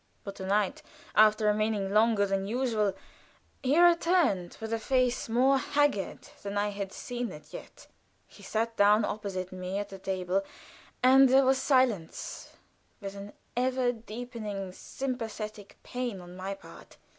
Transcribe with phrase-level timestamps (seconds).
[0.23, 0.81] But to night,
[1.13, 2.95] after remaining longer than usual,
[3.61, 7.85] he returned with a face more haggard than I had seen it yet.
[8.25, 10.41] He sat down opposite me at the table,
[11.03, 12.51] and there was silence,
[12.99, 16.97] with an ever deepening, sympathetic pain on my part.